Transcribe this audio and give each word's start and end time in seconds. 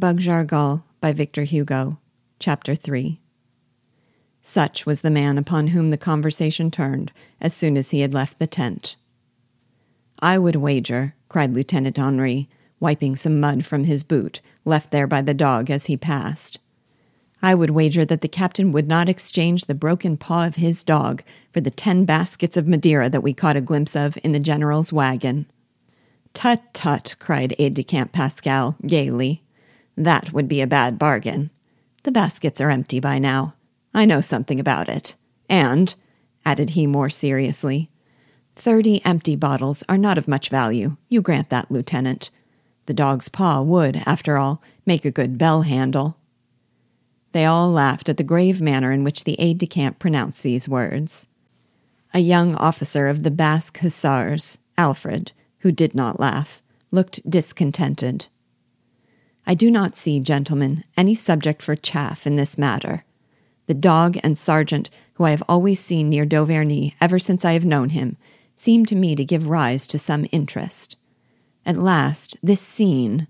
Bug 0.00 0.18
Jargal 0.18 0.82
by 1.02 1.12
Victor 1.12 1.42
Hugo, 1.42 1.98
Chapter 2.38 2.74
3. 2.74 3.20
Such 4.40 4.86
was 4.86 5.02
the 5.02 5.10
man 5.10 5.36
upon 5.36 5.66
whom 5.66 5.90
the 5.90 5.98
conversation 5.98 6.70
turned 6.70 7.12
as 7.38 7.52
soon 7.52 7.76
as 7.76 7.90
he 7.90 8.00
had 8.00 8.14
left 8.14 8.38
the 8.38 8.46
tent. 8.46 8.96
I 10.22 10.38
would 10.38 10.56
wager, 10.56 11.16
cried 11.28 11.52
Lieutenant 11.52 11.98
Henri, 11.98 12.48
wiping 12.80 13.14
some 13.14 13.40
mud 13.40 13.66
from 13.66 13.84
his 13.84 14.02
boot, 14.02 14.40
left 14.64 14.90
there 14.90 15.06
by 15.06 15.20
the 15.20 15.34
dog 15.34 15.70
as 15.70 15.84
he 15.84 15.98
passed. 15.98 16.60
I 17.42 17.54
would 17.54 17.72
wager 17.72 18.06
that 18.06 18.22
the 18.22 18.26
captain 18.26 18.72
would 18.72 18.88
not 18.88 19.10
exchange 19.10 19.66
the 19.66 19.74
broken 19.74 20.16
paw 20.16 20.46
of 20.46 20.56
his 20.56 20.82
dog 20.82 21.22
for 21.52 21.60
the 21.60 21.70
ten 21.70 22.06
baskets 22.06 22.56
of 22.56 22.66
Madeira 22.66 23.10
that 23.10 23.22
we 23.22 23.34
caught 23.34 23.58
a 23.58 23.60
glimpse 23.60 23.94
of 23.94 24.16
in 24.24 24.32
the 24.32 24.40
general's 24.40 24.94
wagon. 24.94 25.44
Tut, 26.32 26.72
tut, 26.72 27.16
cried 27.18 27.54
aide 27.58 27.74
de 27.74 27.82
camp 27.82 28.12
Pascal 28.12 28.76
gaily. 28.86 29.42
That 29.96 30.32
would 30.32 30.48
be 30.48 30.60
a 30.60 30.66
bad 30.66 30.98
bargain. 30.98 31.50
The 32.02 32.12
baskets 32.12 32.60
are 32.60 32.70
empty 32.70 33.00
by 33.00 33.18
now. 33.18 33.54
I 33.92 34.06
know 34.06 34.20
something 34.20 34.60
about 34.60 34.88
it. 34.88 35.16
And, 35.48 35.94
added 36.44 36.70
he 36.70 36.86
more 36.86 37.10
seriously, 37.10 37.90
thirty 38.56 39.04
empty 39.04 39.36
bottles 39.36 39.82
are 39.88 39.98
not 39.98 40.18
of 40.18 40.28
much 40.28 40.48
value. 40.48 40.96
You 41.08 41.22
grant 41.22 41.50
that, 41.50 41.70
Lieutenant. 41.70 42.30
The 42.86 42.94
dog's 42.94 43.28
paw 43.28 43.62
would, 43.62 44.02
after 44.06 44.36
all, 44.36 44.62
make 44.86 45.04
a 45.04 45.10
good 45.10 45.38
bell 45.38 45.62
handle. 45.62 46.16
They 47.32 47.44
all 47.44 47.68
laughed 47.68 48.08
at 48.08 48.16
the 48.16 48.24
grave 48.24 48.60
manner 48.60 48.90
in 48.92 49.04
which 49.04 49.24
the 49.24 49.36
aide 49.38 49.58
de 49.58 49.66
camp 49.66 49.98
pronounced 49.98 50.42
these 50.42 50.68
words. 50.68 51.28
A 52.12 52.18
young 52.18 52.56
officer 52.56 53.06
of 53.06 53.22
the 53.22 53.30
Basque 53.30 53.78
Hussars, 53.78 54.58
Alfred, 54.76 55.32
who 55.58 55.70
did 55.70 55.94
not 55.94 56.18
laugh, 56.18 56.60
looked 56.90 57.28
discontented. 57.28 58.26
I 59.46 59.54
do 59.54 59.70
not 59.70 59.96
see, 59.96 60.20
gentlemen, 60.20 60.84
any 60.96 61.14
subject 61.14 61.62
for 61.62 61.74
chaff 61.76 62.26
in 62.26 62.36
this 62.36 62.58
matter. 62.58 63.04
The 63.66 63.74
dog 63.74 64.18
and 64.22 64.36
sergeant, 64.36 64.90
who 65.14 65.24
I 65.24 65.30
have 65.30 65.42
always 65.48 65.80
seen 65.80 66.08
near 66.08 66.26
Dauvergne 66.26 66.94
ever 67.00 67.18
since 67.18 67.44
I 67.44 67.52
have 67.52 67.64
known 67.64 67.90
him, 67.90 68.16
seem 68.56 68.84
to 68.86 68.96
me 68.96 69.16
to 69.16 69.24
give 69.24 69.48
rise 69.48 69.86
to 69.88 69.98
some 69.98 70.26
interest. 70.32 70.96
At 71.64 71.76
last, 71.76 72.36
this 72.42 72.60
scene. 72.60 73.26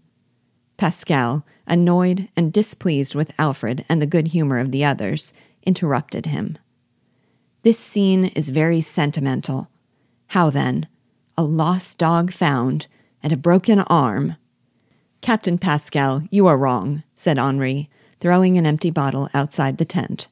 Pascal, 0.76 1.44
annoyed 1.66 2.28
and 2.36 2.52
displeased 2.52 3.14
with 3.14 3.32
Alfred 3.38 3.84
and 3.88 4.00
the 4.00 4.06
good 4.06 4.28
humor 4.28 4.58
of 4.58 4.72
the 4.72 4.84
others, 4.84 5.32
interrupted 5.62 6.26
him. 6.26 6.58
This 7.62 7.78
scene 7.78 8.24
is 8.24 8.48
very 8.48 8.80
sentimental. 8.80 9.68
How 10.28 10.48
then? 10.48 10.88
A 11.36 11.42
lost 11.42 11.98
dog 11.98 12.32
found, 12.32 12.86
and 13.22 13.32
a 13.32 13.36
broken 13.36 13.80
arm. 13.80 14.36
Captain 15.20 15.58
Pascal, 15.58 16.22
you 16.30 16.46
are 16.46 16.56
wrong, 16.56 17.02
said 17.14 17.38
Henri, 17.38 17.90
throwing 18.20 18.56
an 18.56 18.66
empty 18.66 18.90
bottle 18.90 19.28
outside 19.34 19.76
the 19.76 19.84
tent. 19.84 20.28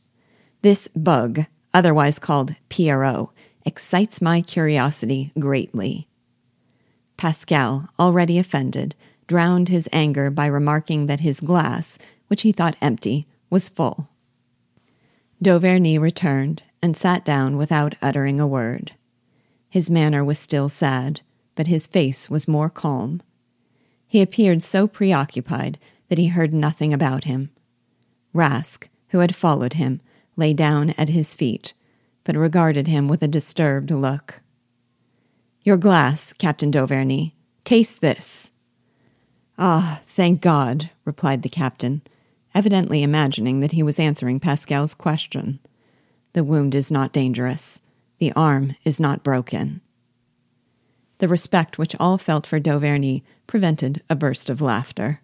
This 0.63 0.89
Bug, 0.89 1.45
otherwise 1.75 2.19
called 2.19 2.55
Pierrot, 2.69 3.29
excites 3.67 4.23
my 4.23 4.41
curiosity 4.41 5.31
greatly. 5.39 6.09
Pascal, 7.19 7.91
already 7.99 8.39
offended, 8.39 8.95
drowned 9.27 9.69
his 9.69 9.89
anger 9.93 10.31
by 10.31 10.47
remarking 10.47 11.07
that 11.07 11.21
his 11.21 11.41
glass, 11.41 11.99
which 12.29 12.43
he 12.43 12.53
thought 12.53 12.77
empty, 12.81 13.27
was 13.51 13.69
full. 13.69 14.09
Dauvergne 15.43 16.01
returned 16.01 16.63
and 16.83 16.97
sat 16.97 17.25
down 17.25 17.57
without 17.57 17.95
uttering 18.01 18.41
a 18.41 18.47
word. 18.47 18.93
His 19.69 19.91
manner 19.91 20.25
was 20.25 20.39
still 20.39 20.69
sad, 20.69 21.21
but 21.55 21.67
his 21.67 21.87
face 21.87 22.31
was 22.31 22.49
more 22.49 22.71
calm. 22.71 23.21
He 24.09 24.23
appeared 24.23 24.63
so 24.63 24.89
preoccupied 24.89 25.79
that 26.09 26.19
he 26.19 26.29
heard 26.29 26.55
nothing 26.55 26.95
about 26.95 27.25
him. 27.25 27.51
Rask, 28.35 28.89
who 29.09 29.19
had 29.19 29.35
followed 29.35 29.75
him, 29.75 30.01
lay 30.37 30.55
down 30.55 30.91
at 30.97 31.11
his 31.11 31.35
feet, 31.35 31.75
but 32.25 32.35
regarded 32.35 32.89
him 32.89 33.07
with 33.07 33.23
a 33.23 33.29
disturbed 33.29 33.91
look. 33.91 34.41
Your 35.63 35.77
glass, 35.77 36.33
Captain 36.33 36.71
Dauvergne. 36.71 37.33
Taste 37.65 38.01
this. 38.01 38.53
Ah, 39.59 40.01
thank 40.07 40.41
God, 40.41 40.89
replied 41.05 41.43
the 41.43 41.49
captain, 41.51 42.01
evidently 42.55 43.03
imagining 43.03 43.61
that 43.61 43.73
he 43.73 43.83
was 43.83 43.99
answering 43.99 44.41
Pascal's 44.41 44.95
question. 44.95 45.59
The 46.33 46.45
wound 46.45 46.75
is 46.75 46.91
not 46.91 47.13
dangerous. 47.13 47.83
The 48.19 48.33
arm 48.33 48.77
is 48.85 48.99
not 48.99 49.23
broken. 49.23 49.83
The 51.19 51.29
respect 51.29 51.79
which 51.79 51.97
all 51.99 52.19
felt 52.19 52.47
for 52.47 52.61
Dauvergne 52.61 53.23
prevented 53.47 54.03
a 54.09 54.17
burst 54.17 54.49
of 54.49 54.61
laughter. 54.61 55.21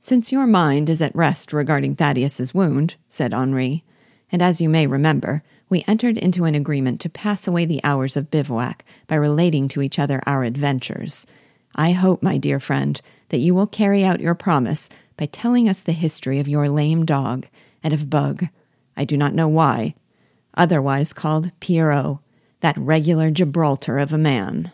Since 0.00 0.32
your 0.32 0.46
mind 0.46 0.90
is 0.90 1.00
at 1.00 1.14
rest 1.16 1.52
regarding 1.52 1.96
Thaddeus's 1.96 2.52
wound, 2.52 2.96
said 3.08 3.32
Henri, 3.32 3.84
and 4.30 4.42
as 4.42 4.60
you 4.60 4.68
may 4.68 4.86
remember, 4.86 5.42
we 5.68 5.84
entered 5.86 6.18
into 6.18 6.44
an 6.44 6.54
agreement 6.54 7.00
to 7.00 7.08
pass 7.08 7.46
away 7.46 7.64
the 7.64 7.82
hours 7.84 8.16
of 8.16 8.30
bivouac 8.30 8.84
by 9.06 9.14
relating 9.14 9.68
to 9.68 9.80
each 9.80 9.98
other 9.98 10.20
our 10.26 10.44
adventures. 10.44 11.26
I 11.74 11.92
hope, 11.92 12.22
my 12.22 12.36
dear 12.36 12.60
friend, 12.60 13.00
that 13.30 13.38
you 13.38 13.54
will 13.54 13.66
carry 13.66 14.04
out 14.04 14.20
your 14.20 14.34
promise 14.34 14.88
by 15.16 15.26
telling 15.26 15.68
us 15.68 15.80
the 15.80 15.92
history 15.92 16.38
of 16.38 16.48
your 16.48 16.68
lame 16.68 17.04
dog 17.04 17.46
and 17.82 17.94
of 17.94 18.10
Bug. 18.10 18.48
I 18.96 19.04
do 19.04 19.16
not 19.16 19.34
know 19.34 19.48
why, 19.48 19.94
otherwise 20.56 21.12
called 21.12 21.50
Pierrot, 21.60 22.18
that 22.64 22.78
regular 22.78 23.30
Gibraltar 23.30 23.98
of 23.98 24.10
a 24.10 24.16
man. 24.16 24.72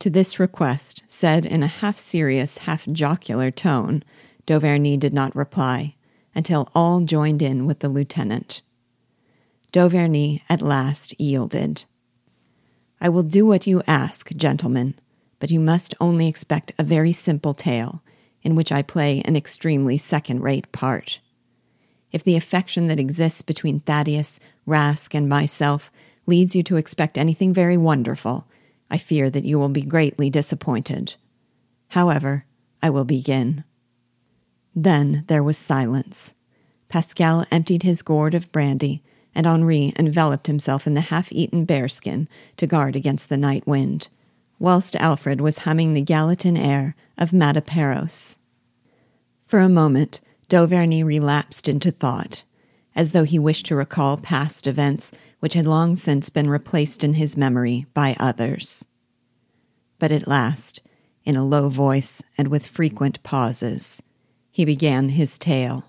To 0.00 0.10
this 0.10 0.40
request, 0.40 1.04
said 1.06 1.46
in 1.46 1.62
a 1.62 1.68
half 1.68 1.96
serious, 1.96 2.58
half 2.58 2.88
jocular 2.88 3.52
tone, 3.52 4.02
Dauvergne 4.48 4.98
did 4.98 5.14
not 5.14 5.36
reply 5.36 5.94
until 6.34 6.70
all 6.74 7.02
joined 7.02 7.40
in 7.40 7.66
with 7.66 7.78
the 7.78 7.88
lieutenant. 7.88 8.62
Dauvergne 9.72 10.40
at 10.48 10.60
last 10.60 11.14
yielded. 11.20 11.84
I 13.00 13.08
will 13.08 13.22
do 13.22 13.46
what 13.46 13.68
you 13.68 13.84
ask, 13.86 14.32
gentlemen, 14.34 14.96
but 15.38 15.52
you 15.52 15.60
must 15.60 15.94
only 16.00 16.26
expect 16.26 16.72
a 16.80 16.82
very 16.82 17.12
simple 17.12 17.54
tale, 17.54 18.02
in 18.42 18.56
which 18.56 18.72
I 18.72 18.82
play 18.82 19.22
an 19.24 19.36
extremely 19.36 19.98
second 19.98 20.40
rate 20.40 20.72
part. 20.72 21.20
If 22.10 22.24
the 22.24 22.34
affection 22.34 22.88
that 22.88 22.98
exists 22.98 23.40
between 23.40 23.78
Thaddeus, 23.78 24.40
Rask, 24.66 25.14
and 25.14 25.28
myself 25.28 25.92
leads 26.26 26.54
you 26.54 26.62
to 26.64 26.76
expect 26.76 27.18
anything 27.18 27.52
very 27.52 27.76
wonderful, 27.76 28.46
I 28.90 28.98
fear 28.98 29.30
that 29.30 29.44
you 29.44 29.58
will 29.58 29.68
be 29.68 29.82
greatly 29.82 30.30
disappointed. 30.30 31.14
However, 31.88 32.44
I 32.82 32.90
will 32.90 33.04
begin. 33.04 33.64
Then 34.74 35.24
there 35.28 35.42
was 35.42 35.56
silence. 35.56 36.34
Pascal 36.88 37.44
emptied 37.50 37.82
his 37.82 38.02
gourd 38.02 38.34
of 38.34 38.50
brandy, 38.52 39.02
and 39.34 39.46
Henri 39.46 39.92
enveloped 39.98 40.46
himself 40.46 40.86
in 40.86 40.94
the 40.94 41.00
half 41.00 41.32
eaten 41.32 41.64
bearskin 41.64 42.28
to 42.56 42.66
guard 42.66 42.96
against 42.96 43.28
the 43.28 43.36
night 43.36 43.66
wind, 43.66 44.08
whilst 44.58 44.96
Alfred 44.96 45.40
was 45.40 45.58
humming 45.58 45.92
the 45.92 46.02
Galician 46.02 46.56
air 46.56 46.94
of 47.16 47.30
Mataperos. 47.30 48.38
For 49.46 49.60
a 49.60 49.68
moment, 49.68 50.20
Dauvergne 50.48 51.04
relapsed 51.04 51.68
into 51.68 51.90
thought, 51.90 52.42
as 52.94 53.12
though 53.12 53.24
he 53.24 53.38
wished 53.38 53.66
to 53.66 53.76
recall 53.76 54.16
past 54.16 54.66
events 54.66 55.12
which 55.40 55.54
had 55.54 55.66
long 55.66 55.96
since 55.96 56.30
been 56.30 56.48
replaced 56.48 57.02
in 57.02 57.14
his 57.14 57.36
memory 57.36 57.86
by 57.94 58.16
others. 58.20 58.86
But 59.98 60.12
at 60.12 60.28
last, 60.28 60.80
in 61.24 61.36
a 61.36 61.44
low 61.44 61.68
voice 61.68 62.22
and 62.36 62.48
with 62.48 62.66
frequent 62.66 63.22
pauses, 63.22 64.02
he 64.50 64.64
began 64.64 65.10
his 65.10 65.38
tale. 65.38 65.84